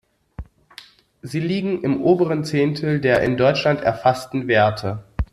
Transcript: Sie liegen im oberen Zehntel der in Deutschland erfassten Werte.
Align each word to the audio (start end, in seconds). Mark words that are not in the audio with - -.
Sie 1.21 1.39
liegen 1.39 1.83
im 1.83 2.01
oberen 2.01 2.43
Zehntel 2.43 2.99
der 3.01 3.21
in 3.21 3.37
Deutschland 3.37 3.81
erfassten 3.81 4.47
Werte. 4.47 5.03